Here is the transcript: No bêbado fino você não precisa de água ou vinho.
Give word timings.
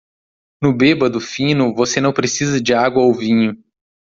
No 0.63 0.73
bêbado 0.73 1.21
fino 1.21 1.75
você 1.75 2.01
não 2.01 2.11
precisa 2.11 2.59
de 2.59 2.73
água 2.73 3.03
ou 3.03 3.13
vinho. 3.13 3.55